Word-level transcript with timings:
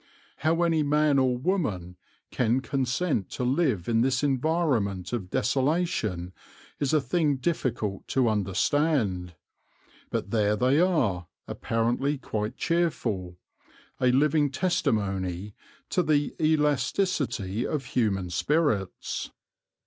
How 0.37 0.63
any 0.63 0.81
man 0.81 1.19
or 1.19 1.37
woman 1.37 1.95
can 2.31 2.61
consent 2.61 3.29
to 3.33 3.43
live 3.43 3.87
in 3.87 4.01
this 4.01 4.23
environment 4.23 5.13
of 5.13 5.29
desolation 5.29 6.33
is 6.79 6.91
a 6.91 6.99
thing 6.99 7.35
difficult 7.35 8.07
to 8.07 8.27
understand; 8.27 9.35
but 10.09 10.31
there 10.31 10.55
they 10.55 10.79
are, 10.79 11.27
apparently 11.47 12.17
quite 12.17 12.57
cheerful, 12.57 13.37
a 13.99 14.07
living 14.07 14.49
testimony 14.49 15.53
to 15.91 16.01
the 16.01 16.35
elasticity 16.43 17.67
of 17.67 17.85
human 17.85 18.31
spirits. 18.31 19.29